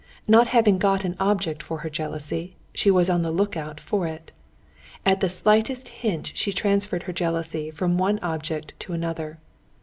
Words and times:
Not 0.27 0.47
having 0.47 0.79
got 0.79 1.05
an 1.05 1.15
object 1.19 1.61
for 1.61 1.77
her 1.85 1.89
jealousy, 1.91 2.55
she 2.73 2.89
was 2.89 3.07
on 3.07 3.21
the 3.21 3.29
lookout 3.31 3.79
for 3.79 4.07
it. 4.07 4.31
At 5.05 5.19
the 5.21 5.29
slightest 5.29 5.89
hint 5.89 6.31
she 6.33 6.51
transferred 6.51 7.03
her 7.03 7.13
jealousy 7.13 7.69
from 7.69 7.99
one 7.99 8.17
object 8.23 8.73
to 8.79 8.93
another. 8.93 9.37